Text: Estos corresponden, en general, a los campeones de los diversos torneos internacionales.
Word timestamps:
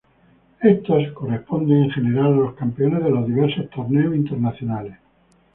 Estos 0.63 1.11
corresponden, 1.11 1.83
en 1.83 1.91
general, 1.91 2.33
a 2.33 2.37
los 2.37 2.55
campeones 2.55 3.03
de 3.03 3.11
los 3.11 3.27
diversos 3.27 3.69
torneos 3.69 4.15
internacionales. 4.15 4.95